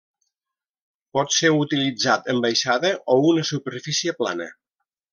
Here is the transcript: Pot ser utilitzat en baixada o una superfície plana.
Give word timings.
Pot 1.17 1.35
ser 1.35 1.51
utilitzat 1.65 2.31
en 2.35 2.41
baixada 2.49 2.93
o 3.17 3.19
una 3.35 3.47
superfície 3.55 4.19
plana. 4.25 4.53